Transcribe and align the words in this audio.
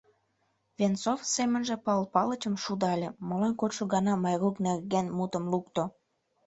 Венцов 0.77 1.19
семынже 1.35 1.75
Пал 1.85 2.01
Палычым 2.13 2.55
шудале: 2.63 3.09
«Молан 3.27 3.53
кодшо 3.61 3.83
гана 3.93 4.13
Майрук 4.23 4.55
нерген 4.65 5.05
мутым 5.17 5.43
лукто? 5.51 5.83